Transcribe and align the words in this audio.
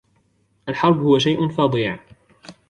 الحرب 0.69 0.99
هو 1.01 1.19
شيءٌ 1.19 1.47
فظيع. 1.47 1.99